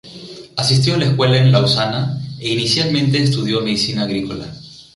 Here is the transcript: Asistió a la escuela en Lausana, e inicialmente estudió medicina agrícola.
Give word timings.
Asistió 0.55 0.95
a 0.95 0.97
la 0.97 1.05
escuela 1.05 1.37
en 1.37 1.51
Lausana, 1.51 2.19
e 2.39 2.49
inicialmente 2.53 3.21
estudió 3.21 3.61
medicina 3.61 4.01
agrícola. 4.01 4.51